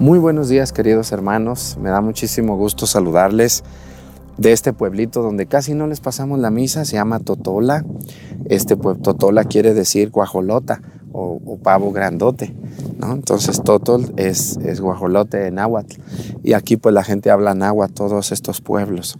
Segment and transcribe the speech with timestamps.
[0.00, 3.64] Muy buenos días queridos hermanos, me da muchísimo gusto saludarles
[4.36, 7.84] de este pueblito donde casi no les pasamos la misa, se llama Totola.
[8.48, 10.80] Este pueblo, Totola quiere decir guajolota
[11.12, 12.54] o, pavo grandote,
[12.98, 13.12] ¿no?
[13.12, 16.00] Entonces Totol es, guajolote en náhuatl
[16.44, 19.18] y aquí pues la gente habla náhuatl, todos estos pueblos.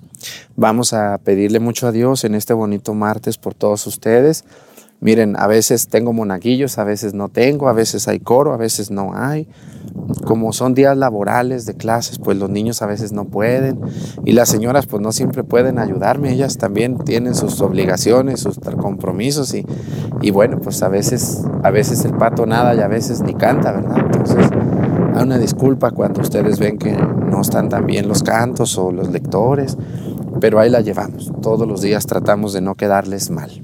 [0.55, 4.45] Vamos a pedirle mucho a Dios en este bonito martes por todos ustedes.
[5.01, 8.91] Miren, a veces tengo monaguillos, a veces no tengo, a veces hay coro, a veces
[8.91, 9.47] no hay.
[10.25, 13.79] Como son días laborales de clases, pues los niños a veces no pueden
[14.25, 19.55] y las señoras pues no siempre pueden ayudarme, ellas también tienen sus obligaciones, sus compromisos
[19.55, 19.65] y,
[20.21, 23.73] y bueno, pues a veces, a veces el pato nada y a veces ni canta,
[23.73, 23.99] ¿verdad?
[24.05, 24.49] Entonces,
[25.15, 29.11] hay una disculpa cuando ustedes ven que no están tan bien los cantos o los
[29.11, 29.77] lectores,
[30.41, 31.33] pero ahí la llevamos.
[31.43, 33.63] Todos los días tratamos de no quedarles mal.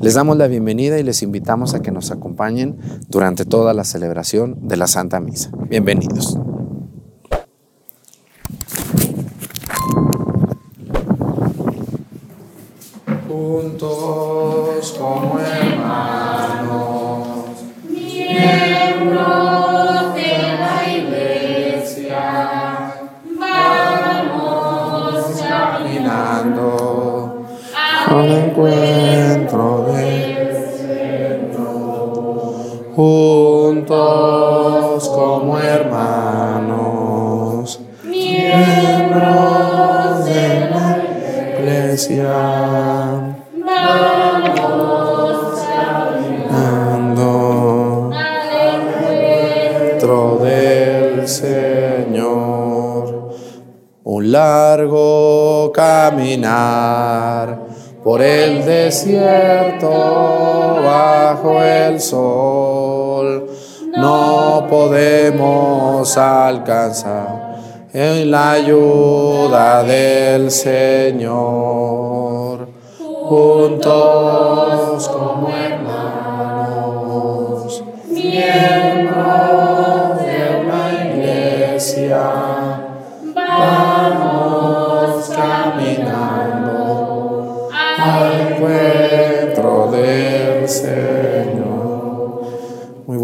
[0.00, 4.56] Les damos la bienvenida y les invitamos a que nos acompañen durante toda la celebración
[4.68, 5.50] de la Santa Misa.
[5.68, 6.38] Bienvenidos.
[28.66, 28.89] Al
[58.90, 59.88] desierto
[60.82, 63.48] bajo el sol.
[63.96, 67.60] No podemos alcanzar
[67.92, 72.00] en la ayuda del Señor.
[73.28, 75.08] Juntos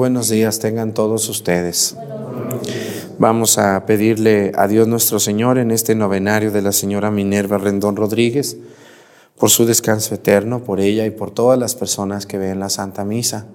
[0.07, 1.97] buenos días tengan todos ustedes.
[3.19, 7.97] Vamos a pedirle a Dios nuestro Señor en este novenario de la señora Minerva Rendón
[7.97, 8.57] Rodríguez
[9.37, 13.05] por su descanso eterno, por ella y por todas las personas que ven la Santa
[13.05, 13.47] Misa.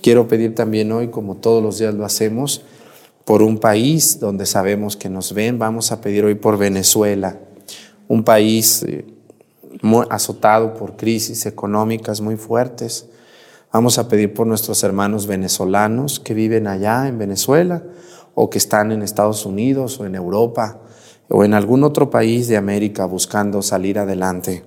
[0.00, 2.62] Quiero pedir también hoy, como todos los días lo hacemos,
[3.26, 5.58] por un país donde sabemos que nos ven.
[5.58, 7.38] Vamos a pedir hoy por Venezuela,
[8.08, 9.04] un país eh,
[10.08, 13.10] azotado por crisis económicas muy fuertes.
[13.74, 17.82] Vamos a pedir por nuestros hermanos venezolanos que viven allá en Venezuela
[18.36, 20.80] o que están en Estados Unidos o en Europa
[21.28, 24.64] o en algún otro país de América buscando salir adelante.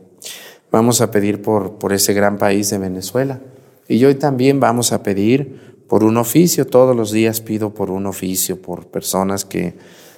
[0.73, 3.39] Vamos a pedir por, por ese gran país de Venezuela.
[3.87, 6.67] Y hoy también vamos a pedir por un oficio.
[6.67, 9.75] Todos los días pido por un oficio, por personas que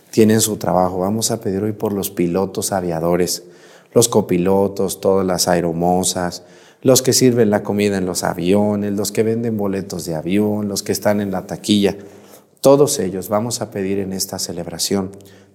[0.10, 0.98] tienen su trabajo.
[0.98, 3.44] Vamos a pedir hoy por los pilotos aviadores,
[3.94, 6.44] los copilotos, todas las aeromosas,
[6.82, 10.84] los que sirven la comida en los aviones, los que venden boletos de avión, los
[10.84, 11.98] que están en la taquilla.
[12.62, 15.12] Todos ellos vamos a pedir en esta celebración,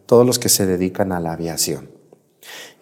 [0.06, 1.88] todos los que se dedican a la aviación.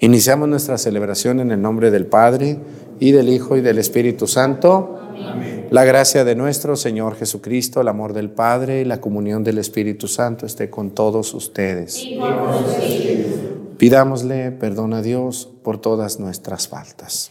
[0.00, 2.58] Iniciamos nuestra celebración en el nombre del Padre
[2.98, 4.98] y del Hijo y del Espíritu Santo.
[5.70, 10.09] La gracia de nuestro Señor Jesucristo, el amor del Padre y la comunión del Espíritu
[10.09, 12.04] Santo esté con todos ustedes.
[13.78, 17.30] Pidámosle perdón a Dios por todas nuestras faltas.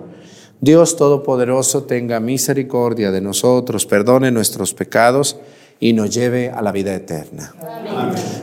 [0.61, 5.37] Dios Todopoderoso tenga misericordia de nosotros, perdone nuestros pecados
[5.79, 7.51] y nos lleve a la vida eterna.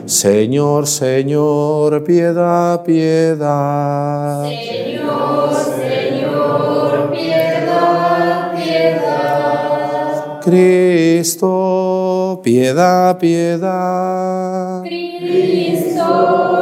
[0.05, 4.49] Señor, Señor, piedad, piedad.
[4.49, 10.41] Señor, Señor, piedad, piedad.
[10.43, 14.81] Cristo, piedad, piedad.
[14.83, 16.58] Cristo,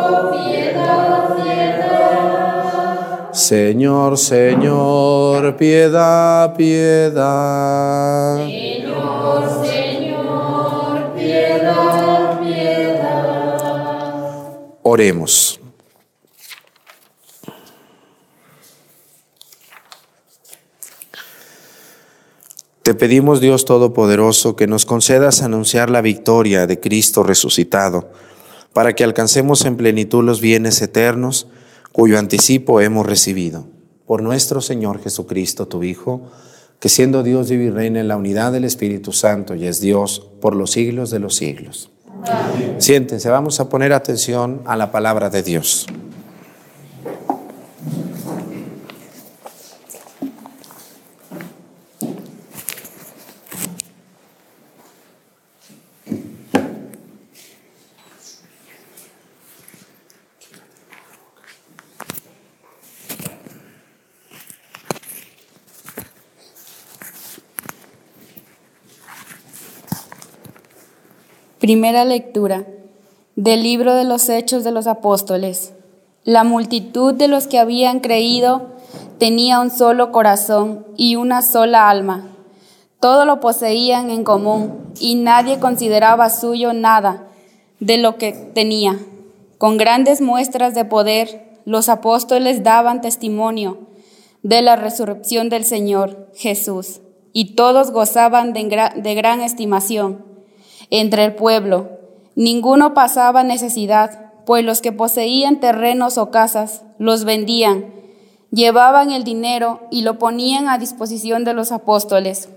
[3.38, 8.38] Señor, Señor, piedad, piedad.
[8.48, 13.70] Señor, Señor, piedad, piedad.
[14.82, 15.60] Oremos.
[22.82, 28.10] Te pedimos, Dios Todopoderoso, que nos concedas anunciar la victoria de Cristo resucitado,
[28.74, 31.46] para que alcancemos en plenitud los bienes eternos
[31.98, 33.66] cuyo anticipo hemos recibido.
[34.06, 36.30] Por nuestro Señor Jesucristo, tu Hijo,
[36.80, 40.20] que siendo Dios vive y reina en la unidad del Espíritu Santo y es Dios
[40.40, 41.90] por los siglos de los siglos.
[42.78, 45.88] Siéntense, vamos a poner atención a la palabra de Dios.
[71.68, 72.66] Primera lectura
[73.36, 75.74] del libro de los Hechos de los Apóstoles.
[76.24, 78.68] La multitud de los que habían creído
[79.18, 82.30] tenía un solo corazón y una sola alma.
[83.02, 87.28] Todo lo poseían en común y nadie consideraba suyo nada
[87.82, 88.98] de lo que tenía.
[89.58, 93.78] Con grandes muestras de poder, los apóstoles daban testimonio
[94.42, 97.02] de la resurrección del Señor Jesús
[97.34, 100.37] y todos gozaban de, gran estimación
[100.90, 101.90] entre el pueblo.
[102.36, 107.94] Ninguno pasaba necesidad, pues los que poseían terrenos o casas los vendían,
[108.52, 112.50] llevaban el dinero y lo ponían a disposición de los apóstoles.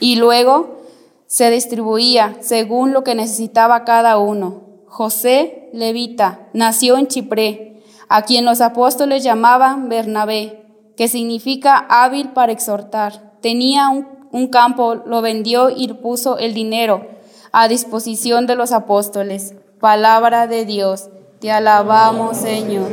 [0.00, 0.78] Y luego
[1.26, 4.62] se distribuía según lo que necesitaba cada uno.
[4.86, 10.64] José, levita, nació en Chipré, a quien los apóstoles llamaban Bernabé,
[10.96, 13.38] que significa hábil para exhortar.
[13.42, 17.15] Tenía un, un campo, lo vendió y puso el dinero
[17.58, 19.54] a disposición de los apóstoles.
[19.80, 21.08] Palabra de Dios.
[21.40, 22.92] Te alabamos, Señor.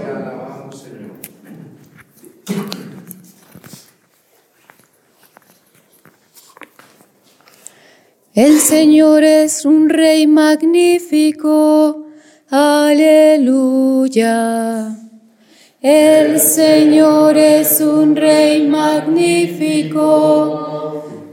[8.34, 12.06] El Señor es un rey magnífico.
[12.50, 13.36] Aleluya.
[15.82, 20.00] El Señor es un rey magnífico.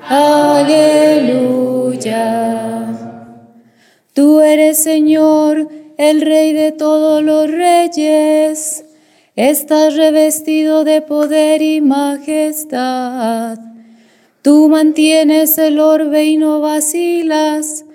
[0.03, 1.61] Aleluya.
[4.20, 8.84] Tú eres Señor, el Rey de todos los reyes.
[9.34, 13.58] Estás revestido de poder y majestad.
[14.43, 17.87] Tú mantienes el orbe y no vacilas.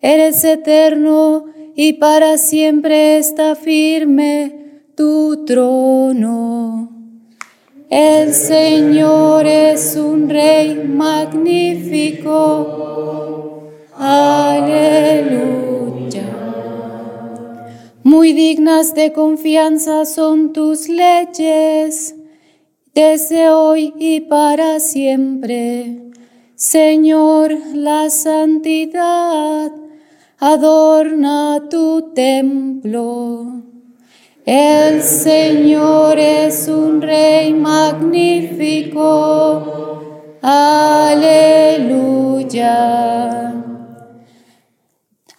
[0.00, 6.92] Eres eterno y para siempre está firme tu trono.
[7.90, 12.22] El Señor es un rey magnífico.
[14.04, 15.38] Aleluya.
[18.02, 22.16] Muy dignas de confianza son tus leyes,
[22.94, 26.10] desde hoy y para siempre.
[26.56, 29.70] Señor, la santidad
[30.40, 33.62] adorna tu templo.
[34.44, 38.98] El Señor es un rey magnífico.
[40.42, 41.22] Aleluya.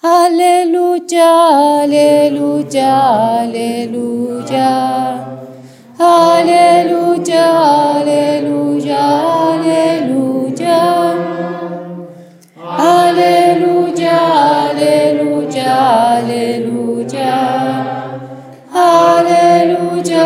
[0.06, 4.68] Aleluya, aleluya, aleluya.
[5.98, 7.46] Aleluya,
[8.00, 9.00] aleluya,
[9.54, 10.82] aleluya.
[12.60, 14.18] Aleluya,
[14.68, 17.32] aleluya, aleluya.
[18.74, 20.26] Aleluya,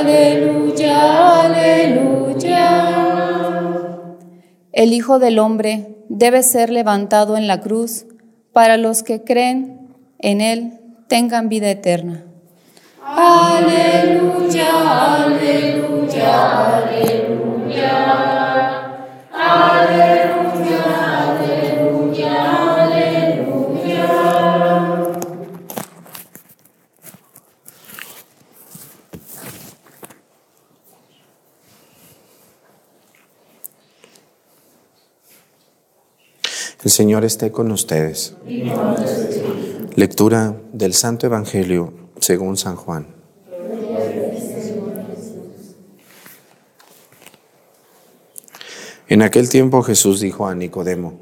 [0.00, 0.96] aleluya,
[1.44, 2.66] aleluya.
[4.72, 8.04] El Hijo del Hombre debe ser levantado en la cruz
[8.54, 12.24] para los que creen en Él tengan vida eterna.
[13.04, 14.68] Aleluya,
[15.26, 17.34] aleluya, aleluya.
[19.34, 20.23] Aleluya,
[36.84, 38.34] El Señor esté con ustedes.
[39.96, 43.06] Lectura del Santo Evangelio según San Juan.
[49.08, 51.18] En aquel tiempo Jesús dijo a Nicodemo,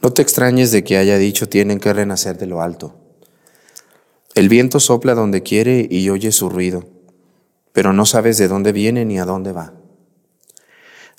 [0.00, 2.94] no te extrañes de que haya dicho tienen que renacer de lo alto.
[4.36, 6.84] El viento sopla donde quiere y oye su ruido,
[7.72, 9.72] pero no sabes de dónde viene ni a dónde va.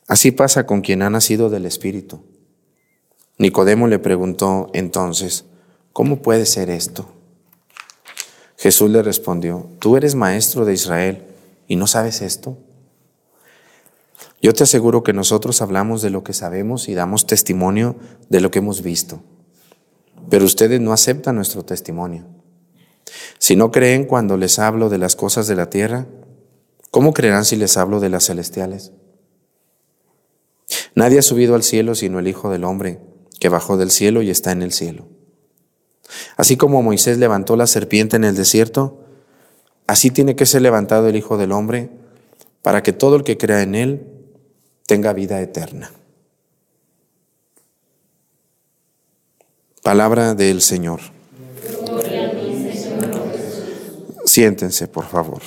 [0.08, 2.24] Así pasa con quien ha nacido del Espíritu.
[3.38, 5.46] Nicodemo le preguntó entonces,
[5.92, 7.08] ¿cómo puede ser esto?
[8.58, 11.26] Jesús le respondió, tú eres maestro de Israel
[11.68, 12.58] y no sabes esto.
[14.42, 17.96] Yo te aseguro que nosotros hablamos de lo que sabemos y damos testimonio
[18.30, 19.22] de lo que hemos visto,
[20.30, 22.26] pero ustedes no aceptan nuestro testimonio.
[23.40, 26.08] Si no creen cuando les hablo de las cosas de la tierra,
[26.92, 28.92] ¿cómo creerán si les hablo de las celestiales?
[30.96, 33.00] Nadie ha subido al cielo sino el Hijo del Hombre,
[33.44, 35.06] que bajó del cielo y está en el cielo.
[36.38, 39.04] Así como Moisés levantó la serpiente en el desierto,
[39.86, 41.90] así tiene que ser levantado el Hijo del Hombre,
[42.62, 44.08] para que todo el que crea en Él
[44.88, 45.92] tenga vida eterna.
[49.82, 51.02] Palabra del Señor.
[54.24, 55.42] Siéntense, por favor.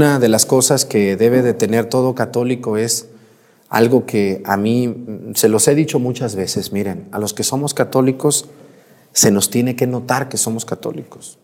[0.00, 3.08] Una de las cosas que debe de tener todo católico es
[3.68, 4.96] algo que a mí
[5.34, 8.46] se los he dicho muchas veces, miren, a los que somos católicos
[9.12, 11.38] se nos tiene que notar que somos católicos.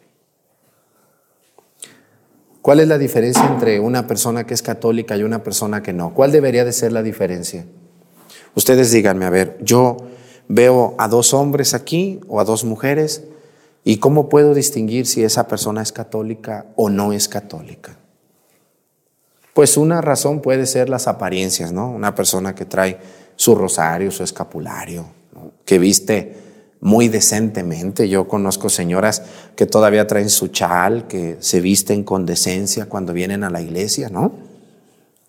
[2.62, 6.14] ¿Cuál es la diferencia entre una persona que es católica y una persona que no?
[6.14, 7.66] ¿Cuál debería de ser la diferencia?
[8.54, 9.98] Ustedes díganme, a ver, yo
[10.48, 13.22] veo a dos hombres aquí o a dos mujeres
[13.84, 17.98] y ¿cómo puedo distinguir si esa persona es católica o no es católica?
[19.56, 21.90] Pues una razón puede ser las apariencias, ¿no?
[21.90, 22.98] Una persona que trae
[23.36, 25.06] su rosario, su escapulario,
[25.64, 26.36] que viste
[26.82, 28.06] muy decentemente.
[28.10, 29.22] Yo conozco señoras
[29.56, 34.10] que todavía traen su chal, que se visten con decencia cuando vienen a la iglesia,
[34.10, 34.32] ¿no?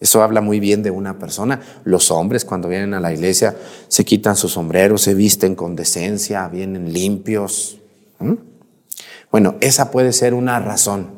[0.02, 1.62] Eso habla muy bien de una persona.
[1.86, 3.56] Los hombres cuando vienen a la iglesia
[3.88, 7.78] se quitan sus sombreros, se visten con decencia, vienen limpios.
[9.32, 11.16] Bueno, esa puede ser una razón.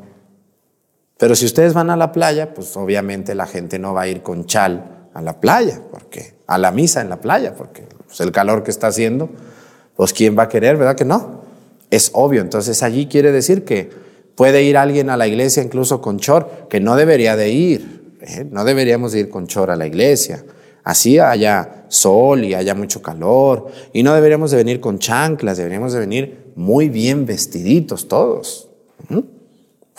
[1.20, 4.24] Pero si ustedes van a la playa, pues obviamente la gente no va a ir
[4.24, 8.32] con chal a la playa, porque a la misa en la playa, porque pues, el
[8.32, 9.30] calor que está haciendo,
[9.98, 11.42] pues quién va a querer, ¿verdad que no?
[11.90, 12.40] Es obvio.
[12.40, 13.90] Entonces allí quiere decir que
[14.36, 18.16] puede ir alguien a la iglesia incluso con chor, que no debería de ir.
[18.22, 18.48] ¿eh?
[18.50, 20.46] No deberíamos de ir con chor a la iglesia.
[20.86, 23.68] Así haya sol y haya mucho calor.
[23.92, 28.70] Y no deberíamos de venir con chanclas, deberíamos de venir muy bien vestiditos todos.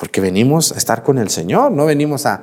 [0.01, 2.43] Porque venimos a estar con el Señor, no venimos a...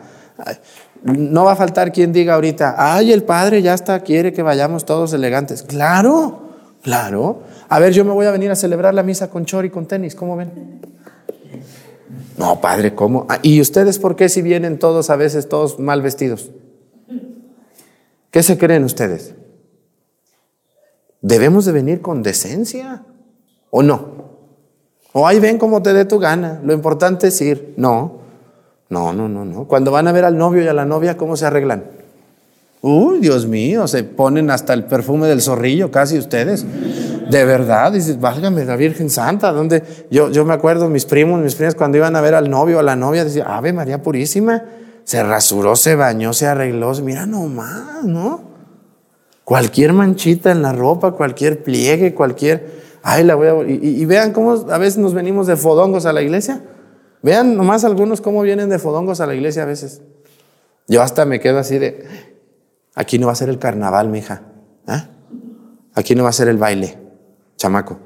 [1.01, 4.85] No va a faltar quien diga ahorita, ay, el Padre ya está, quiere que vayamos
[4.85, 5.63] todos elegantes.
[5.63, 6.49] Claro,
[6.83, 7.41] claro.
[7.67, 9.87] A ver, yo me voy a venir a celebrar la misa con chor y con
[9.87, 10.81] tenis, ¿cómo ven?
[12.37, 13.25] No, Padre, ¿cómo?
[13.27, 16.51] Ah, ¿Y ustedes por qué si vienen todos a veces todos mal vestidos?
[18.29, 19.33] ¿Qué se creen ustedes?
[21.21, 23.03] ¿Debemos de venir con decencia
[23.71, 24.16] o no?
[25.19, 26.61] O ahí ven cómo te dé tu gana.
[26.63, 27.73] Lo importante es ir.
[27.75, 28.19] No,
[28.87, 29.63] no, no, no, no.
[29.63, 31.85] Cuando van a ver al novio y a la novia, ¿cómo se arreglan?
[32.83, 36.67] Uy, Dios mío, se ponen hasta el perfume del zorrillo, casi ustedes.
[37.31, 39.81] De verdad, dices, válgame la Virgen Santa, ¿dónde?
[40.11, 42.79] Yo, yo me acuerdo, mis primos, mis primas, cuando iban a ver al novio o
[42.81, 44.65] a la novia, decían, Ave María Purísima,
[45.03, 48.41] se rasuró, se bañó, se arregló, mira nomás, ¿no?
[49.43, 53.53] Cualquier manchita en la ropa, cualquier pliegue, cualquier Ay, la voy a...
[53.69, 56.61] Y, vean cómo a veces nos venimos de fodongos a la iglesia.
[57.21, 60.01] Vean nomás algunos cómo vienen de fodongos a la iglesia a veces.
[60.89, 62.05] Yo hasta me quedo así de,
[62.95, 64.41] aquí no va a ser el carnaval, mija.
[64.87, 65.07] ¿Ah?
[65.93, 66.97] Aquí no va a ser el baile,
[67.55, 67.97] chamaco.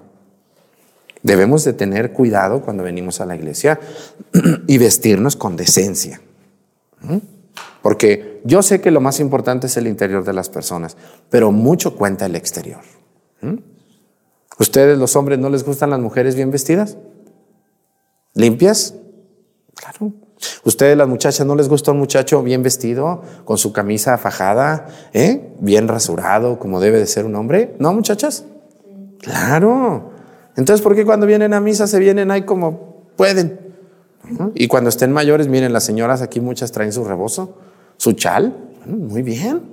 [1.24, 3.80] Debemos de tener cuidado cuando venimos a la iglesia
[4.68, 6.22] y vestirnos con decencia.
[7.82, 10.96] Porque yo sé que lo más importante es el interior de las personas,
[11.32, 12.82] pero mucho cuenta el exterior.
[14.62, 16.96] ¿Ustedes los hombres no les gustan las mujeres bien vestidas?
[18.36, 18.94] ¿Limpias?
[19.74, 20.14] Claro.
[20.64, 25.52] ¿Ustedes las muchachas no les gusta un muchacho bien vestido, con su camisa fajada, ¿eh?
[25.60, 27.76] bien rasurado, como debe de ser un hombre?
[27.80, 28.46] ¿No, muchachas?
[29.18, 30.12] Claro.
[30.56, 33.60] Entonces, ¿por qué cuando vienen a misa se vienen ahí como pueden?
[34.54, 37.58] Y cuando estén mayores, miren, las señoras aquí muchas traen su rebozo,
[37.98, 38.56] su chal.
[38.86, 39.72] muy bien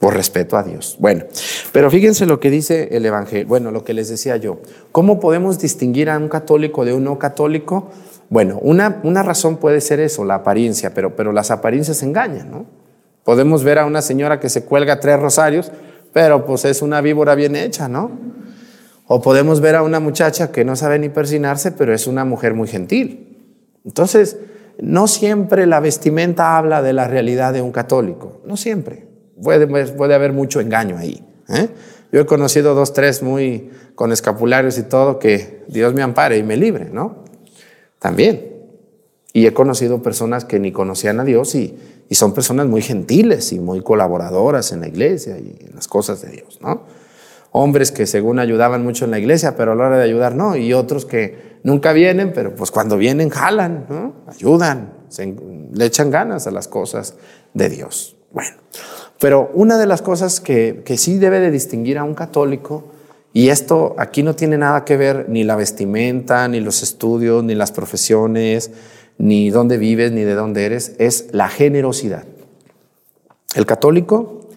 [0.00, 0.96] por respeto a Dios.
[0.98, 1.24] Bueno,
[1.72, 4.58] pero fíjense lo que dice el Evangelio, bueno, lo que les decía yo.
[4.92, 7.90] ¿Cómo podemos distinguir a un católico de un no católico?
[8.30, 12.64] Bueno, una, una razón puede ser eso, la apariencia, pero, pero las apariencias engañan, ¿no?
[13.24, 15.70] Podemos ver a una señora que se cuelga tres rosarios,
[16.14, 18.10] pero pues es una víbora bien hecha, ¿no?
[19.06, 22.54] O podemos ver a una muchacha que no sabe ni persinarse, pero es una mujer
[22.54, 23.36] muy gentil.
[23.84, 24.38] Entonces,
[24.80, 29.09] no siempre la vestimenta habla de la realidad de un católico, no siempre
[29.42, 31.24] puede, haber mucho engaño ahí.
[31.48, 31.68] ¿eh?
[32.12, 36.42] Yo he conocido dos, tres muy con escapularios y todo, que Dios me ampare y
[36.42, 37.24] me libre, ¿no?
[37.98, 38.48] También.
[39.32, 41.78] Y he conocido personas que ni conocían a Dios y,
[42.08, 46.20] y son personas muy gentiles y muy colaboradoras en la iglesia y en las cosas
[46.22, 46.84] de Dios, ¿no?
[47.52, 50.56] Hombres que según ayudaban mucho en la iglesia, pero a la hora de ayudar no,
[50.56, 54.14] y otros que nunca vienen, pero pues cuando vienen jalan, ¿no?
[54.26, 55.36] Ayudan, se,
[55.72, 57.14] le echan ganas a las cosas
[57.54, 58.16] de Dios.
[58.32, 58.56] Bueno,
[59.20, 62.84] pero una de las cosas que, que sí debe de distinguir a un católico,
[63.32, 67.54] y esto aquí no tiene nada que ver ni la vestimenta, ni los estudios, ni
[67.54, 68.72] las profesiones,
[69.18, 72.24] ni dónde vives, ni de dónde eres, es la generosidad.
[73.54, 74.48] El católico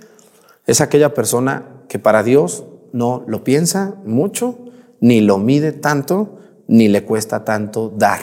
[0.66, 4.58] es aquella persona que para Dios no lo piensa mucho,
[5.02, 8.22] ni lo mide tanto, ni le cuesta tanto dar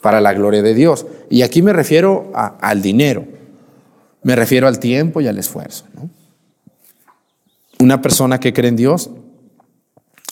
[0.00, 1.06] para la gloria de Dios.
[1.28, 3.26] Y aquí me refiero al dinero,
[4.24, 5.84] me refiero al tiempo y al esfuerzo.
[7.78, 9.10] Una persona que cree en Dios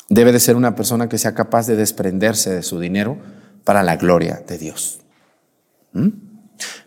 [0.08, 3.18] debe de ser una persona que sea capaz de desprenderse de su dinero
[3.64, 5.00] para la gloria de Dios.
[5.92, 6.08] ¿Mm?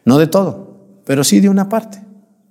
[0.03, 2.01] No de todo, pero sí de una parte.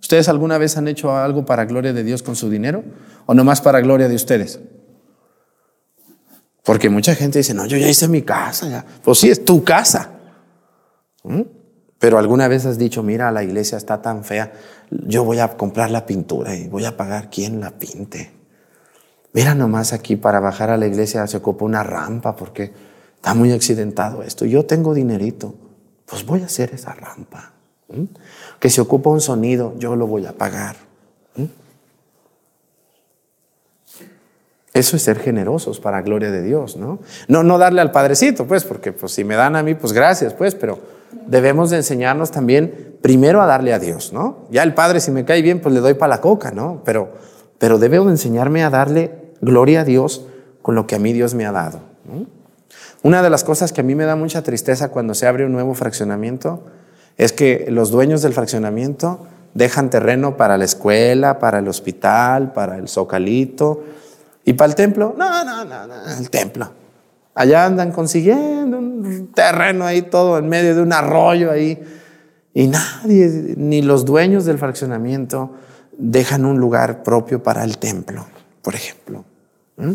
[0.00, 2.84] ¿Ustedes alguna vez han hecho algo para gloria de Dios con su dinero
[3.26, 4.60] o nomás para gloria de ustedes?
[6.62, 8.68] Porque mucha gente dice, no, yo ya hice mi casa.
[8.68, 8.84] Ya.
[9.02, 10.10] Pues sí, es tu casa.
[11.22, 11.42] ¿Mm?
[12.04, 14.52] Pero alguna vez has dicho, mira, la iglesia está tan fea,
[14.90, 18.30] yo voy a comprar la pintura y voy a pagar quien la pinte.
[19.32, 22.74] Mira nomás aquí para bajar a la iglesia se ocupa una rampa porque
[23.16, 24.44] está muy accidentado esto.
[24.44, 25.54] Yo tengo dinerito,
[26.04, 27.54] pues voy a hacer esa rampa.
[28.60, 30.76] Que se ocupa un sonido, yo lo voy a pagar.
[34.74, 36.98] Eso es ser generosos para gloria de Dios, ¿no?
[37.28, 40.34] No, no darle al padrecito, pues, porque pues, si me dan a mí, pues gracias,
[40.34, 40.92] pues, pero
[41.26, 44.46] debemos de enseñarnos también primero a darle a Dios, ¿no?
[44.50, 46.82] Ya el padre, si me cae bien, pues le doy para la coca, ¿no?
[46.84, 47.12] Pero,
[47.58, 50.26] pero debo de enseñarme a darle gloria a Dios
[50.62, 51.80] con lo que a mí Dios me ha dado.
[53.02, 55.52] Una de las cosas que a mí me da mucha tristeza cuando se abre un
[55.52, 56.64] nuevo fraccionamiento
[57.18, 62.78] es que los dueños del fraccionamiento dejan terreno para la escuela, para el hospital, para
[62.78, 63.84] el zocalito
[64.44, 65.14] y para el templo.
[65.16, 66.70] No, no, no, no, el templo.
[67.34, 71.82] Allá andan consiguiendo un terreno ahí todo en medio de un arroyo ahí
[72.54, 75.50] y nadie, ni los dueños del fraccionamiento
[75.98, 78.24] dejan un lugar propio para el templo,
[78.62, 79.24] por ejemplo.
[79.76, 79.92] ¿Mm?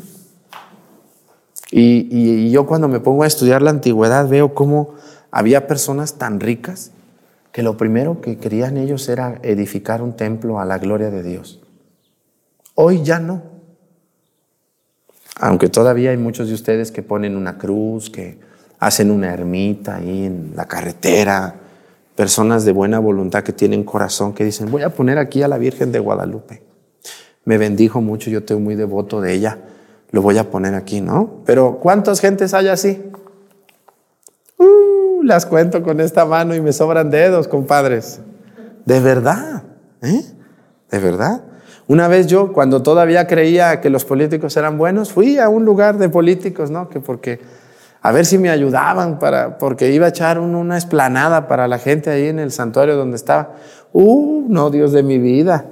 [1.71, 4.95] Y, y, yo cuando me pongo a estudiar la antigüedad veo cómo
[5.31, 6.91] había personas tan ricas
[7.51, 11.61] que lo primero que querían ellos era edificar un templo a la gloria de Dios.
[12.75, 13.58] Hoy ya no.
[15.39, 18.37] Aunque todavía hay muchos de ustedes que ponen una cruz, que
[18.79, 21.55] hacen una ermita ahí en la carretera,
[22.15, 25.57] personas de buena voluntad que tienen corazón, que dicen, voy a poner aquí a la
[25.57, 26.61] Virgen de Guadalupe.
[27.45, 29.57] Me bendijo mucho, yo estoy muy devoto de ella
[30.11, 31.41] lo voy a poner aquí, ¿no?
[31.45, 33.11] Pero ¿cuántas gentes hay así?
[34.57, 38.19] Uh, las cuento con esta mano y me sobran dedos, compadres.
[38.85, 39.63] De verdad,
[40.01, 40.23] ¿eh?
[40.89, 41.43] De verdad.
[41.89, 45.97] Una vez yo, cuando todavía creía que los políticos eran buenos, fui a un lugar
[45.97, 46.87] de políticos, ¿no?
[46.87, 47.39] Que porque
[48.03, 51.79] a ver si me ayudaban para, porque iba a echar un, una esplanada para la
[51.79, 53.55] gente ahí en el santuario donde estaba.
[53.91, 55.65] Uh, no, Dios de mi vida.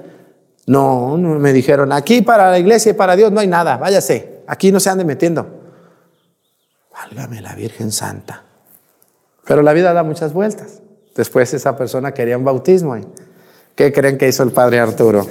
[0.66, 4.42] No, no, me dijeron, aquí para la iglesia y para Dios no hay nada, váyase,
[4.48, 5.46] aquí no se ande metiendo.
[6.92, 8.42] Válgame la Virgen Santa.
[9.46, 10.82] Pero la vida da muchas vueltas.
[11.14, 12.96] Después esa persona quería un bautismo.
[12.96, 13.06] ¿y
[13.76, 15.24] ¿Qué creen que hizo el padre Arturo?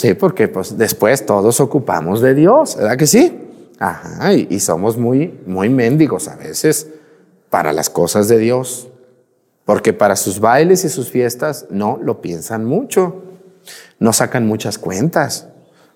[0.00, 3.38] Sí, porque pues después todos ocupamos de Dios, ¿verdad que sí?
[3.78, 6.88] Ajá, y, somos muy, muy mendigos a veces
[7.48, 8.88] para las cosas de Dios.
[9.64, 13.22] Porque para sus bailes y sus fiestas no lo piensan mucho
[13.98, 15.48] no sacan muchas cuentas.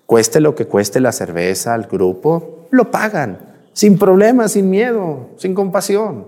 [0.05, 3.39] Cueste lo que cueste la cerveza al grupo, lo pagan,
[3.73, 6.27] sin problema, sin miedo, sin compasión.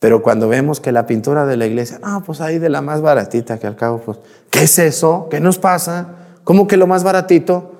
[0.00, 3.00] Pero cuando vemos que la pintura de la iglesia, no, pues ahí de la más
[3.00, 4.18] baratita, que al cabo, pues,
[4.50, 5.28] ¿qué es eso?
[5.30, 6.23] ¿Qué nos pasa?
[6.44, 7.72] ¿Cómo que lo más baratito?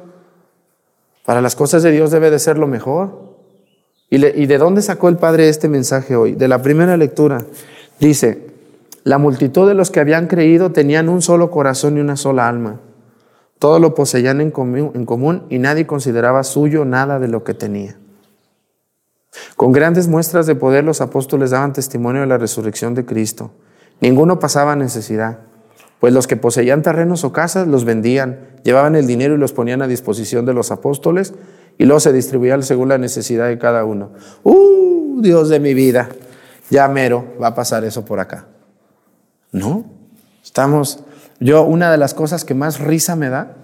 [1.25, 3.35] Para las cosas de Dios debe de ser lo mejor.
[4.11, 6.33] ¿Y, le, ¿Y de dónde sacó el Padre este mensaje hoy?
[6.33, 7.45] De la primera lectura.
[8.01, 8.55] Dice,
[9.05, 12.81] la multitud de los que habían creído tenían un solo corazón y una sola alma.
[13.59, 17.97] Todo lo poseían en común, y nadie consideraba suyo nada de lo que tenía.
[19.57, 23.53] Con grandes muestras de poder los apóstoles daban testimonio de la resurrección de Cristo.
[24.01, 25.39] Ninguno pasaba necesidad,
[26.05, 29.81] pues los que poseían terrenos o casas los vendían, llevaban el dinero y los ponían
[29.81, 31.33] a disposición de los apóstoles
[31.79, 34.13] y luego se distribuían según la necesidad de cada uno.
[34.43, 36.11] ¡Uh, Dios de mi vida!
[36.69, 38.49] Ya mero va a pasar eso por acá.
[39.51, 39.87] No,
[40.43, 41.03] estamos,
[41.41, 43.57] yo una de las cosas que más risa me da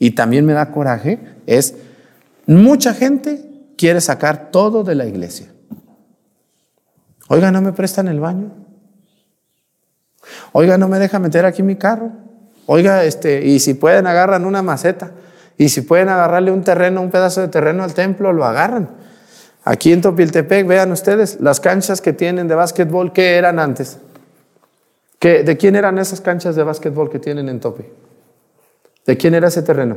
[0.00, 1.76] y también me da coraje es,
[2.48, 5.52] mucha gente quiere sacar todo de la iglesia.
[7.28, 8.65] Oiga, ¿no me prestan el baño?
[10.52, 12.10] Oiga, ¿no me deja meter aquí mi carro?
[12.66, 15.12] Oiga, este, y si pueden agarran una maceta.
[15.58, 18.90] Y si pueden agarrarle un terreno, un pedazo de terreno al templo, lo agarran.
[19.64, 23.98] Aquí en Topiltepec, vean ustedes, las canchas que tienen de básquetbol, ¿qué eran antes?
[25.18, 27.84] ¿Qué, ¿De quién eran esas canchas de básquetbol que tienen en Topi?
[29.06, 29.96] ¿De quién era ese terreno?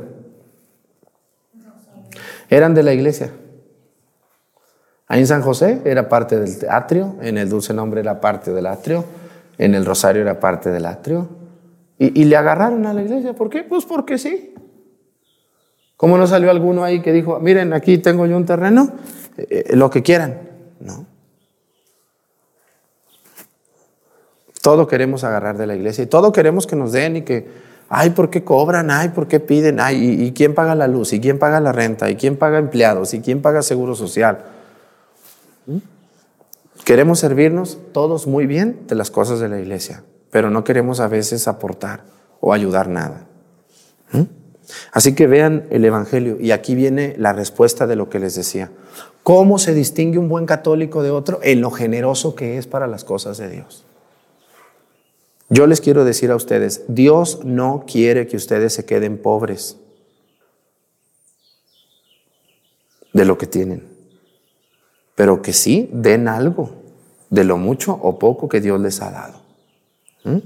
[2.49, 3.31] Eran de la iglesia.
[5.07, 8.67] Ahí en San José era parte del atrio, en el Dulce Nombre era parte del
[8.67, 9.05] atrio,
[9.59, 11.29] en el Rosario era parte del atrio.
[11.99, 13.33] Y, y le agarraron a la iglesia.
[13.33, 13.63] ¿Por qué?
[13.63, 14.55] Pues porque sí.
[15.99, 18.89] ¿Cómo no salió alguno ahí que dijo, miren, aquí tengo yo un terreno,
[19.35, 20.39] eh, eh, lo que quieran?
[20.79, 21.05] No.
[24.61, 27.49] Todo queremos agarrar de la iglesia y todo queremos que nos den y que,
[27.89, 28.91] ay, ¿por qué cobran?
[28.91, 29.81] Ay, ¿por qué piden?
[29.81, 31.11] Ay, ¿y, quién paga la luz?
[31.11, 32.09] ¿Y quién paga la renta?
[32.09, 33.13] ¿Y quién paga empleados?
[33.13, 34.39] ¿Y quién paga seguro social?
[35.65, 35.79] ¿Mm?
[36.89, 41.07] Queremos servirnos todos muy bien de las cosas de la iglesia, pero no queremos a
[41.07, 42.03] veces aportar
[42.39, 43.27] o ayudar nada.
[44.11, 44.23] ¿Mm?
[44.91, 48.71] Así que vean el Evangelio y aquí viene la respuesta de lo que les decía.
[49.21, 51.39] ¿Cómo se distingue un buen católico de otro?
[51.43, 53.85] En lo generoso que es para las cosas de Dios.
[55.47, 59.77] Yo les quiero decir a ustedes, Dios no quiere que ustedes se queden pobres
[63.13, 63.87] de lo que tienen,
[65.13, 66.78] pero que sí den algo
[67.29, 69.41] de lo mucho o poco que Dios les ha dado.
[70.23, 70.37] ¿Mm?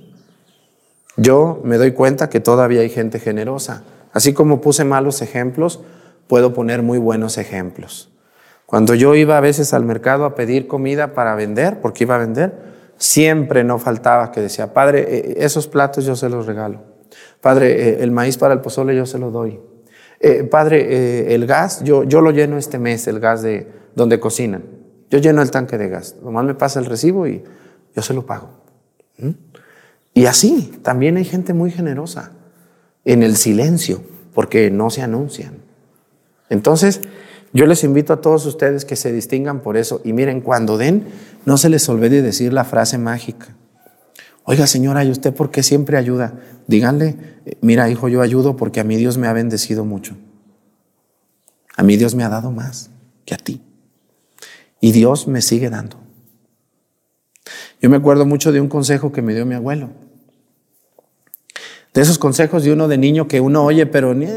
[1.18, 3.84] Yo me doy cuenta que todavía hay gente generosa.
[4.12, 5.82] Así como puse malos ejemplos,
[6.28, 8.10] puedo poner muy buenos ejemplos.
[8.66, 12.20] Cuando yo iba a veces al mercado a pedir comida para vender, porque iba a
[12.20, 12.54] vender,
[12.98, 16.82] siempre no faltaba que decía, Padre, eh, esos platos yo se los regalo.
[17.42, 19.60] Padre, eh, el maíz para el pozole yo se lo doy.
[20.20, 24.64] Eh, padre, el gas, yo, yo lo lleno este mes, el gas de donde cocinan.
[25.14, 26.16] Yo lleno el tanque de gas.
[26.24, 27.44] Nomás me pasa el recibo y
[27.96, 28.50] yo se lo pago.
[29.20, 29.30] ¿Mm?
[30.16, 32.32] Y así, también hay gente muy generosa
[33.06, 34.02] en el silencio,
[34.34, 35.58] porque no se anuncian.
[36.50, 37.00] Entonces,
[37.54, 40.02] yo les invito a todos ustedes que se distingan por eso.
[40.04, 41.06] Y miren, cuando den,
[41.46, 43.56] no se les olvide decir la frase mágica.
[44.46, 46.40] Oiga, señora, ¿y usted por qué siempre ayuda?
[46.66, 47.18] Díganle,
[47.62, 50.16] mira, hijo, yo ayudo porque a mí Dios me ha bendecido mucho.
[51.78, 52.90] A mí Dios me ha dado más
[53.26, 53.62] que a ti.
[54.84, 55.96] Y Dios me sigue dando.
[57.82, 59.92] Yo me acuerdo mucho de un consejo que me dio mi abuelo.
[61.94, 64.28] De esos consejos de uno de niño que uno oye, pero ni,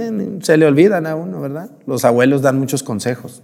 [0.42, 1.72] se le olvidan a uno, ¿verdad?
[1.85, 3.42] Los abuelos dan muchos consejos.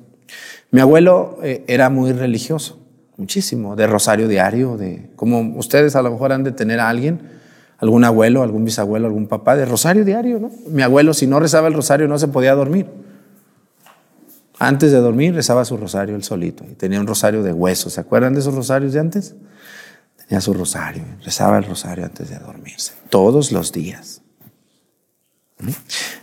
[0.71, 2.79] Mi abuelo eh, era muy religioso,
[3.17, 7.23] muchísimo, de rosario diario, de como ustedes a lo mejor han de tener a alguien,
[7.79, 10.53] algún abuelo, algún bisabuelo, algún papá, de rosario diario, ¿no?
[10.69, 12.87] Mi abuelo, si no rezaba el rosario, no se podía dormir.
[14.64, 17.94] Antes de dormir, rezaba su rosario él solito y tenía un rosario de huesos.
[17.94, 19.35] ¿Se acuerdan de esos rosarios de antes?
[20.16, 24.22] Tenía su rosario, rezaba el rosario antes de dormirse, todos los días.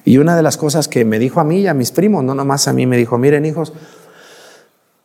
[0.05, 2.33] Y una de las cosas que me dijo a mí y a mis primos, no
[2.33, 3.73] nomás a mí, me dijo, miren hijos,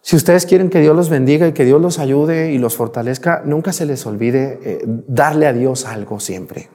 [0.00, 3.42] si ustedes quieren que Dios los bendiga y que Dios los ayude y los fortalezca,
[3.44, 6.68] nunca se les olvide eh, darle a Dios algo siempre.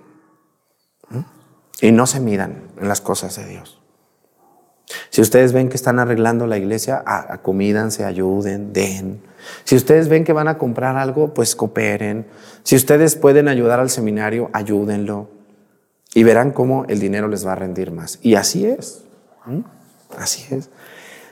[1.79, 3.78] Y no se midan en las cosas de Dios.
[5.09, 9.21] Si ustedes ven que están arreglando la iglesia, acomídanse, ayuden, den.
[9.63, 12.25] Si ustedes ven que van a comprar algo, pues cooperen.
[12.63, 15.29] Si ustedes pueden ayudar al seminario, ayúdenlo.
[16.13, 18.19] Y verán cómo el dinero les va a rendir más.
[18.21, 19.03] Y así es.
[20.17, 20.69] Así es.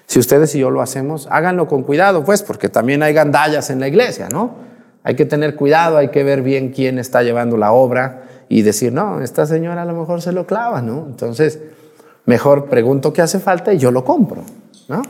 [0.05, 3.79] Si ustedes y yo lo hacemos, háganlo con cuidado, pues, porque también hay gandallas en
[3.79, 4.55] la iglesia, ¿no?
[5.03, 8.93] Hay que tener cuidado, hay que ver bien quién está llevando la obra y decir,
[8.93, 11.05] no, esta señora a lo mejor se lo clava, ¿no?
[11.07, 11.59] Entonces,
[12.27, 14.43] mejor pregunto qué hace falta y yo lo compro,
[14.87, 15.01] ¿no?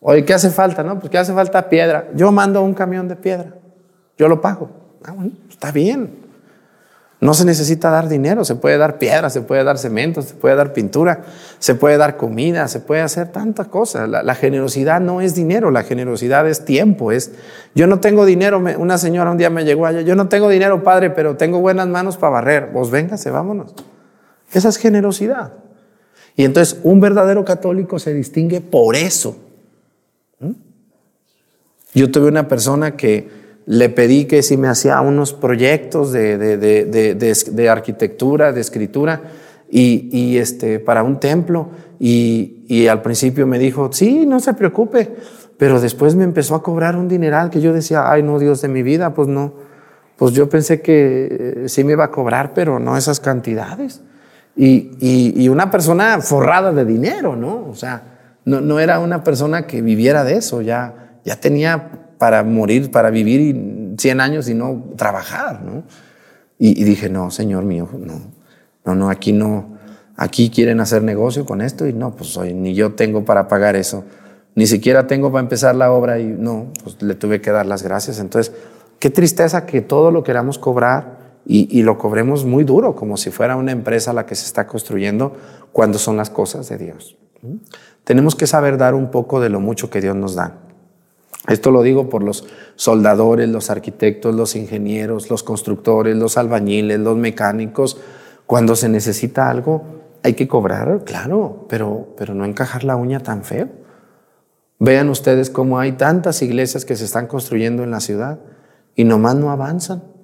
[0.00, 0.82] Oye, ¿qué hace falta?
[0.82, 1.68] No, pues ¿qué hace falta?
[1.68, 2.08] Piedra.
[2.14, 3.54] Yo mando un camión de piedra.
[4.16, 4.70] Yo lo pago.
[5.04, 6.28] Ah, bueno, está bien.
[7.20, 10.54] No se necesita dar dinero, se puede dar piedra, se puede dar cemento, se puede
[10.54, 11.22] dar pintura,
[11.58, 14.08] se puede dar comida, se puede hacer tantas cosas.
[14.08, 17.10] La, generosidad no es dinero, la generosidad es tiempo.
[17.10, 17.32] Es,
[17.74, 20.84] yo no tengo dinero, una señora un día me llegó allá, yo no tengo dinero,
[20.84, 22.70] padre, pero tengo buenas manos para barrer.
[22.72, 23.74] Vos véngase, vámonos.
[24.52, 25.54] Esa es generosidad.
[26.38, 29.36] Y entonces un verdadero católico se distingue por eso.
[31.92, 33.28] Yo tuve una persona que
[33.66, 39.20] le pedí que si me hacía unos proyectos de, de, de, de arquitectura, de escritura,
[39.68, 41.70] y, este, para un templo.
[41.98, 45.10] Y, y, al principio me dijo, sí, no se preocupe.
[45.56, 48.68] Pero después me empezó a cobrar un dineral que yo decía, ay, no, Dios de
[48.68, 49.54] mi vida, pues no.
[50.16, 54.02] Pues yo pensé que sí me iba a cobrar, pero no esas cantidades.
[54.60, 54.90] Y,
[55.36, 57.68] y una persona forrada de dinero, ¿no?
[57.68, 58.02] O sea,
[58.48, 63.10] no, no era una persona que viviera de eso, ya, ya tenía para morir, para
[63.10, 65.82] vivir 100 años y no trabajar, ¿no?
[66.58, 68.22] Y, y dije, no, Señor mío, no,
[68.86, 69.76] no, no, aquí no,
[70.16, 73.76] aquí quieren hacer negocio con esto y no, pues hoy ni yo tengo para pagar
[73.76, 74.04] eso,
[74.54, 77.82] ni siquiera tengo para empezar la obra y no, pues le tuve que dar las
[77.82, 78.18] gracias.
[78.18, 78.54] Entonces,
[78.98, 83.56] qué tristeza que todo lo queramos cobrar y, lo cobremos muy duro, como si fuera
[83.56, 85.34] una empresa la que se está construyendo,
[85.72, 87.16] cuando son las cosas de Dios.
[88.04, 90.58] Tenemos que saber dar un poco de lo mucho que Dios nos da.
[91.48, 97.16] Esto lo digo por los soldadores, los arquitectos, los ingenieros, los constructores, los albañiles, los
[97.16, 97.98] mecánicos.
[98.44, 99.84] Cuando se necesita algo,
[100.22, 103.70] hay que cobrar, claro, pero, pero no encajar la uña tan feo.
[104.78, 108.38] Vean ustedes cómo hay tantas iglesias que se están construyendo en la ciudad
[108.94, 110.17] y nomás no avanzan.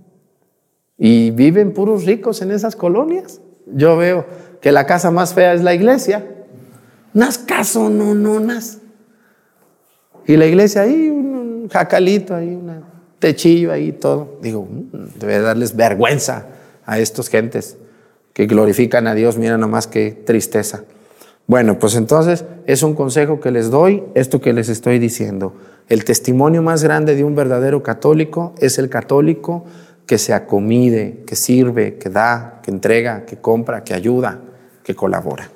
[0.99, 3.41] Y viven puros ricos en esas colonias.
[3.67, 4.27] Yo veo
[4.61, 6.25] que la casa más fea es la iglesia.
[7.13, 8.79] Unas caso, no, no, nas.
[10.27, 12.83] Y la iglesia ahí, un jacalito ahí, un
[13.19, 14.39] techillo ahí, todo.
[14.41, 16.47] Digo, mm, debe darles vergüenza
[16.87, 17.77] a estos gentes
[18.33, 19.39] que glorifican a Dios.
[19.39, 20.85] Mira nomás qué tristeza.
[21.47, 25.55] Bueno, pues entonces es un consejo que les doy, esto que les estoy diciendo.
[25.89, 29.65] El testimonio más grande de un verdadero católico es el católico
[30.07, 34.40] que se acomide, que sirve, que da, que entrega, que compra, que ayuda,
[34.83, 35.51] que colabora.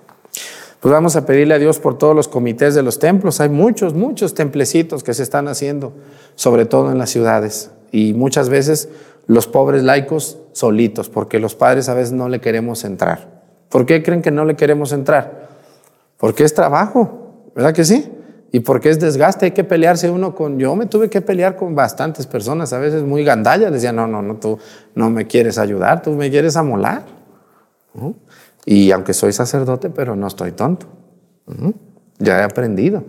[0.81, 3.41] Pues vamos a pedirle a Dios por todos los comités de los templos.
[3.41, 5.93] Hay muchos, muchos templecitos que se están haciendo,
[6.37, 7.71] sobre todo en las ciudades.
[7.91, 8.89] Y muchas veces
[9.27, 13.43] los pobres laicos solitos, porque los padres a veces no le queremos entrar.
[13.69, 15.49] ¿Por qué creen que no le queremos entrar?
[16.17, 18.11] Porque es trabajo, ¿verdad que sí?
[18.51, 20.59] Y porque es desgaste, hay que pelearse uno con...
[20.59, 24.23] Yo me tuve que pelear con bastantes personas, a veces muy gandallas, decían, no, no,
[24.23, 24.59] no, tú
[24.95, 27.05] no me quieres ayudar, tú me quieres amolar.
[28.65, 30.87] Y aunque soy sacerdote, pero no estoy tonto.
[32.19, 33.05] Ya he aprendido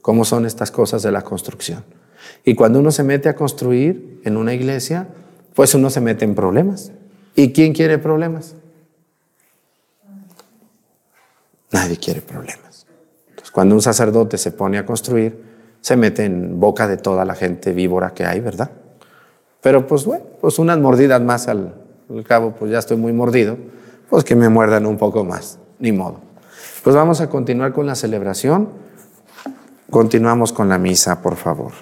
[0.00, 1.84] cómo son estas cosas de la construcción.
[2.44, 5.08] Y cuando uno se mete a construir en una iglesia,
[5.54, 6.92] pues uno se mete en problemas.
[7.34, 8.54] ¿Y quién quiere problemas?
[11.70, 12.67] Nadie quiere problemas.
[13.58, 15.42] Cuando un sacerdote se pone a construir,
[15.80, 18.70] se mete en boca de toda la gente víbora que hay, ¿verdad?
[19.60, 21.74] Pero pues bueno, pues unas mordidas más al,
[22.24, 23.56] cabo, pues ya estoy muy mordido,
[24.08, 26.20] pues que me muerdan un poco más, ni modo.
[26.84, 28.68] Pues vamos a continuar con la celebración.
[29.90, 31.72] Continuamos con la misa, por favor.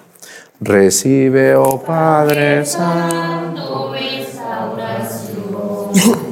[0.59, 3.93] Recibe, oh Padre Santo.
[3.93, 6.26] Esa oración,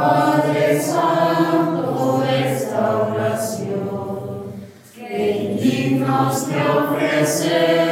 [0.00, 4.44] Padre Santo, esta oración,
[4.94, 7.89] que dignos te ofrecemos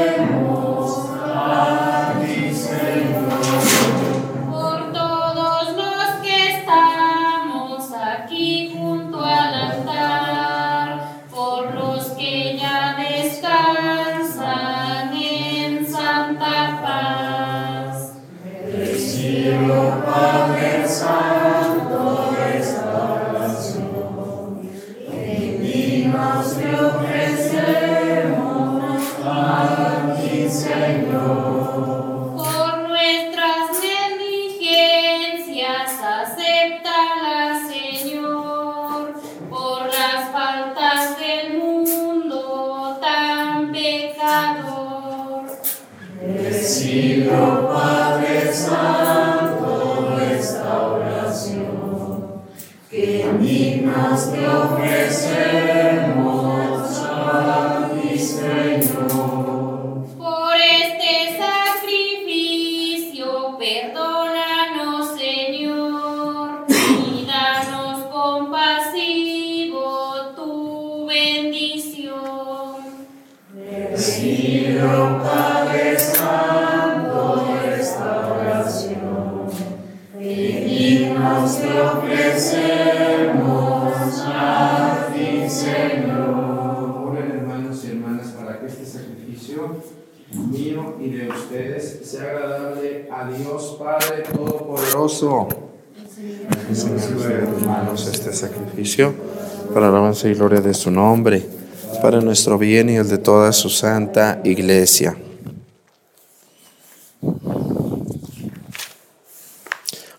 [98.79, 99.13] sacrificio
[99.75, 101.45] para la alabanza y gloria de su nombre,
[102.01, 105.17] para nuestro bien y el de toda su santa iglesia.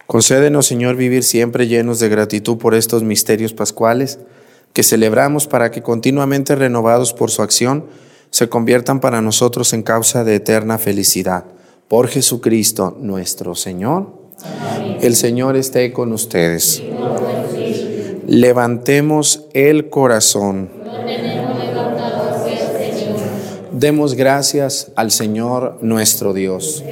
[0.06, 4.20] Concédenos, Señor, vivir siempre llenos de gratitud por estos misterios pascuales
[4.74, 7.86] que celebramos para que continuamente renovados por su acción
[8.32, 11.46] se conviertan para nosotros en causa de eterna felicidad.
[11.88, 14.20] Por Jesucristo nuestro Señor.
[15.02, 16.84] El Señor esté con ustedes.
[18.32, 20.70] Levantemos el corazón.
[23.72, 26.84] Demos gracias al Señor nuestro Dios.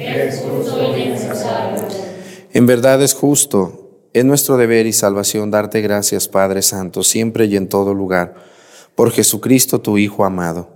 [2.52, 7.54] En verdad es justo, es nuestro deber y salvación darte gracias, Padre Santo, siempre y
[7.54, 8.34] en todo lugar,
[8.96, 10.70] por Jesucristo tu Hijo amado.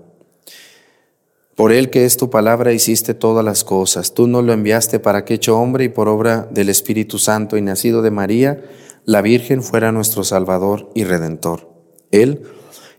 [1.56, 4.14] Por Él que es tu palabra hiciste todas las cosas.
[4.14, 7.62] Tú nos lo enviaste para que hecho hombre y por obra del Espíritu Santo y
[7.62, 8.62] nacido de María,
[9.04, 11.68] la Virgen fuera nuestro Salvador y Redentor.
[12.10, 12.42] Él,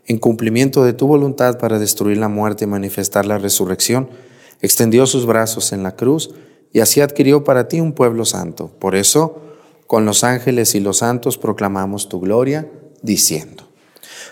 [0.06, 4.10] en cumplimiento de tu voluntad para destruir la muerte y manifestar la resurrección,
[4.60, 6.30] extendió sus brazos en la cruz
[6.72, 8.70] y así adquirió para ti un pueblo santo.
[8.78, 9.40] Por eso,
[9.86, 12.68] con los ángeles y los santos proclamamos tu gloria,
[13.00, 13.64] diciendo,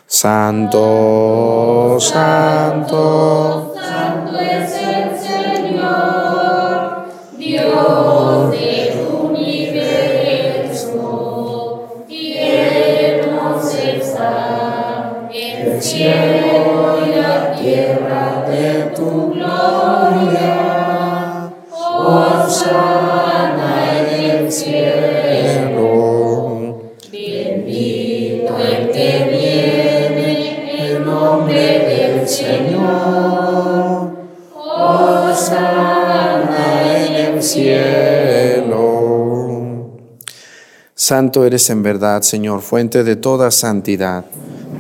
[0.07, 7.07] Santo, Santo, Santo es el Señor,
[7.39, 8.82] Dios del
[15.63, 20.63] el cielo y la tierra de tu gloria.
[22.05, 23.71] Hosanna
[24.01, 25.61] en el cielo,
[27.11, 30.31] bendito el que viene
[30.79, 34.11] en nombre del Señor.
[34.57, 35.83] Hosanna
[36.97, 38.83] en el cielo.
[40.95, 44.25] Santo eres en verdad, Señor, fuente de toda santidad.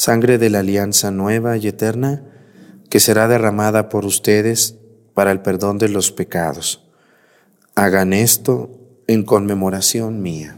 [0.00, 2.22] sangre de la alianza nueva y eterna,
[2.88, 4.76] que será derramada por ustedes
[5.12, 6.82] para el perdón de los pecados.
[7.74, 8.70] Hagan esto
[9.06, 10.56] en conmemoración mía.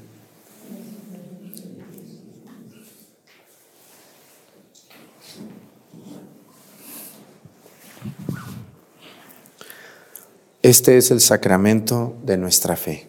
[10.63, 13.09] Este es el sacramento de nuestra fe.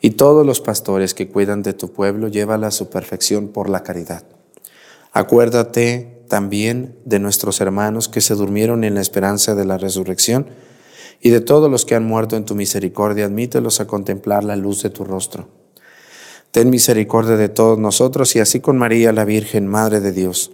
[0.00, 3.82] y todos los pastores que cuidan de tu pueblo, llévala a su perfección por la
[3.82, 4.24] caridad.
[5.12, 10.46] Acuérdate también de nuestros hermanos que se durmieron en la esperanza de la resurrección,
[11.18, 14.82] y de todos los que han muerto en tu misericordia, admítelos a contemplar la luz
[14.82, 15.48] de tu rostro.
[16.50, 20.52] Ten misericordia de todos nosotros y así con María, la Virgen, Madre de Dios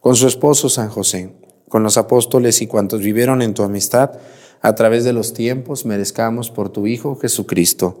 [0.00, 1.34] con su esposo San José,
[1.68, 4.12] con los apóstoles y cuantos vivieron en tu amistad,
[4.60, 8.00] a través de los tiempos merezcamos por tu Hijo Jesucristo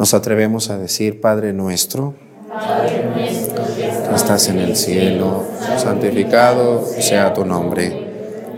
[0.00, 2.14] nos atrevemos a decir, Padre nuestro,
[4.08, 5.44] que estás en el cielo,
[5.76, 8.08] santificado sea tu nombre.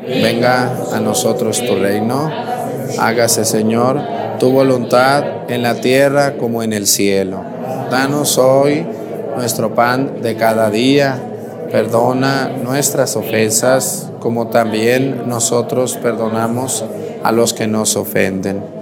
[0.07, 2.30] Venga a nosotros tu reino,
[2.97, 4.01] hágase Señor
[4.38, 7.43] tu voluntad en la tierra como en el cielo.
[7.90, 8.86] Danos hoy
[9.34, 11.20] nuestro pan de cada día,
[11.72, 16.84] perdona nuestras ofensas como también nosotros perdonamos
[17.24, 18.81] a los que nos ofenden.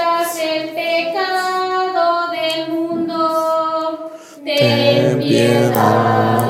[0.00, 4.10] quitas el pecado del mundo,
[4.44, 6.49] ten piedad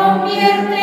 [0.00, 0.79] Convierte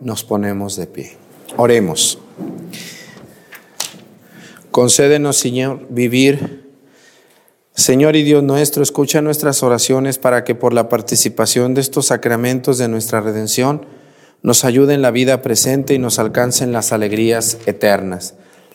[0.00, 1.16] Nos ponemos de pie.
[1.56, 2.18] Oremos.
[4.70, 6.64] Concédenos, Señor, vivir.
[7.76, 12.78] Señor y Dios nuestro, escucha nuestras oraciones para que por la participación de estos sacramentos
[12.78, 13.86] de nuestra redención
[14.42, 18.34] nos ayude en la vida presente y nos alcancen las alegrías eternas.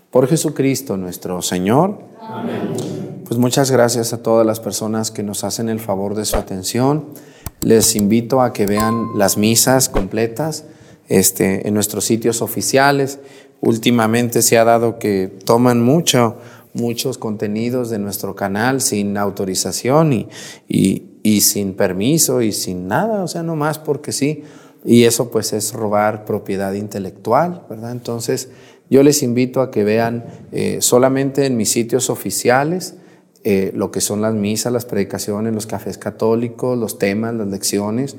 [0.09, 1.99] Por Jesucristo nuestro Señor.
[3.26, 7.05] Pues muchas gracias a todas las personas que nos hacen el favor de su atención.
[7.61, 10.63] Les invito a que vean las misas completas
[11.10, 13.20] este, en nuestros sitios oficiales.
[13.60, 16.38] Últimamente se ha dado que toman mucho,
[16.74, 20.30] muchos contenidos de nuestro canal sin autorización y,
[20.70, 24.43] y, sin permiso y sin nada, o sea, nomás porque sí.
[24.86, 27.91] Y eso pues es robar propiedad intelectual, ¿verdad?
[27.91, 28.49] Entonces
[28.89, 32.95] Yo les invito a que vean eh, solamente en mis sitios oficiales
[33.43, 38.18] eh, lo que son las misas, las predicaciones, los cafés católicos, los temas, las lecciones,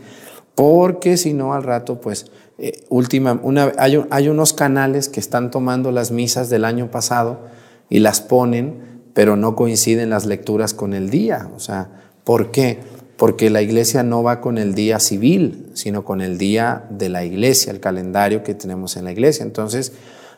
[0.54, 2.30] porque si no al rato, pues,
[2.60, 7.40] eh, última, una, hay, hay unos canales que están tomando las misas del año pasado
[7.88, 11.50] y las ponen, pero no coinciden las lecturas con el día.
[11.56, 11.88] O sea,
[12.24, 12.78] ¿por qué?
[13.16, 17.24] Porque la iglesia no va con el día civil, sino con el día de la
[17.24, 19.44] iglesia, el calendario que tenemos en la iglesia.
[19.44, 19.92] Entonces,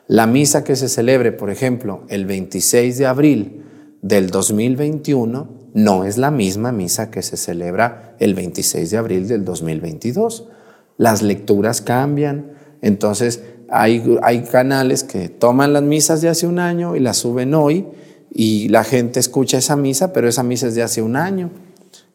[0.07, 3.63] la misa que se celebre, por ejemplo, el 26 de abril
[4.01, 9.45] del 2021, no es la misma misa que se celebra el 26 de abril del
[9.45, 10.49] 2022.
[10.97, 16.95] Las lecturas cambian, entonces hay, hay canales que toman las misas de hace un año
[16.97, 17.87] y las suben hoy
[18.31, 21.51] y la gente escucha esa misa, pero esa misa es de hace un año.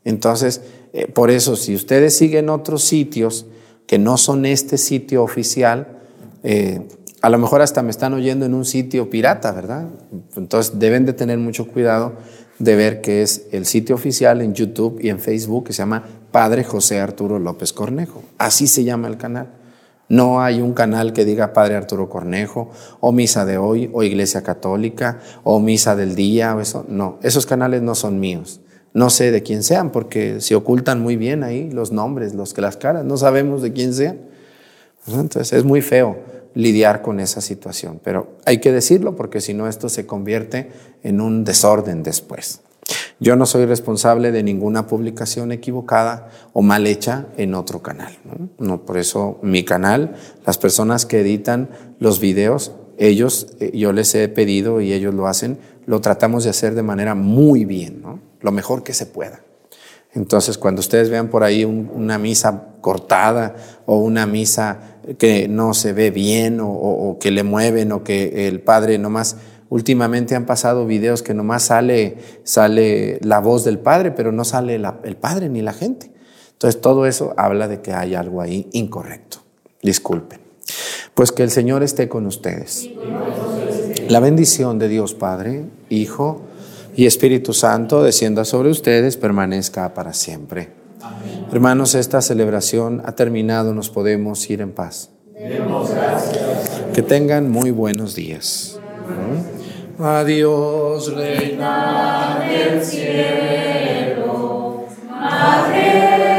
[0.04, 0.62] Entonces,
[0.94, 3.46] eh, por eso, si ustedes siguen otros sitios
[3.88, 6.00] que no son este sitio oficial,
[6.44, 6.88] eh,
[7.22, 9.88] a lo mejor hasta me están oyendo en un sitio pirata, ¿verdad?
[10.36, 12.14] Entonces deben de tener mucho cuidado
[12.60, 16.04] de ver que es el sitio oficial en YouTube y en Facebook que se llama
[16.38, 18.22] Padre José Arturo López Cornejo.
[18.38, 19.48] Así se llama el canal.
[20.08, 22.70] No hay un canal que diga Padre Arturo Cornejo,
[23.00, 26.86] o Misa de hoy, o Iglesia Católica, o Misa del Día, o eso.
[26.90, 28.62] No, esos canales no son míos.
[28.94, 32.78] No sé de quién sean, porque se ocultan muy bien ahí los nombres, los las
[32.78, 34.20] caras, no sabemos de quién sean.
[35.08, 36.20] Entonces es muy feo
[36.54, 40.70] lidiar con esa situación, pero hay que decirlo porque si no esto se convierte
[41.02, 42.62] en un desorden después.
[43.20, 48.18] Yo no soy responsable de ninguna publicación equivocada o mal hecha en otro canal.
[48.60, 48.86] ¿no?
[48.86, 50.16] por eso mi canal,
[50.46, 55.28] las personas que editan los videos, ellos, eh, yo les he pedido y ellos lo
[55.28, 58.04] hacen, lo tratamos de hacer de manera muy bien,
[58.42, 59.42] lo mejor que se pueda.
[60.14, 63.56] Entonces, cuando ustedes vean por ahí una misa cortada
[63.86, 64.80] o una misa
[65.18, 69.38] que no se ve bien o, que le mueven o que el padre nomás,
[69.70, 74.76] últimamente han pasado videos que nomás sale, sale la voz del padre, pero no sale
[74.76, 76.12] el padre ni la gente.
[76.54, 79.40] Entonces, todo eso habla de que hay algo ahí incorrecto.
[79.84, 80.40] Disculpen.
[81.14, 82.90] Pues que el Señor esté con ustedes.
[84.10, 86.42] La bendición de Dios Padre, Hijo,
[86.96, 90.70] y Espíritu Santo descienda sobre ustedes, permanezca para siempre.
[91.52, 95.12] Hermanos, esta celebración ha terminado, nos podemos ir en paz.
[96.94, 98.80] Que tengan muy buenos días.
[100.00, 106.37] Adiós, Reina del Cielo, Madre.